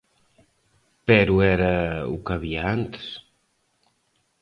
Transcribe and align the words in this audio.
Pero 1.07 1.33
era 1.55 1.73
o 2.13 2.15
que 2.23 2.33
había 2.37 2.63
antes. 2.77 3.07